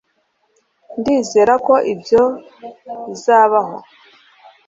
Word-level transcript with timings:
ndizera 0.99 1.53
ko 1.65 1.73
ibyo 1.93 2.23
bizabaho 3.05 3.75